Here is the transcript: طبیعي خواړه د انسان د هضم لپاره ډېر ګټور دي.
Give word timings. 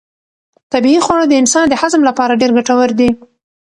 طبیعي 0.73 0.99
خواړه 1.05 1.25
د 1.27 1.33
انسان 1.41 1.65
د 1.69 1.73
هضم 1.81 2.01
لپاره 2.09 2.39
ډېر 2.41 2.51
ګټور 2.57 2.89
دي. 2.99 3.09